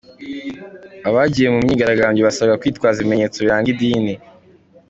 Abagiye 1.07 1.47
mu 1.53 1.59
myigaragambyo 1.65 2.21
basabwaga 2.27 2.59
kwitwaza 2.61 2.97
ibimenyetso 2.99 3.37
biranga 3.45 3.67
idini. 3.73 4.13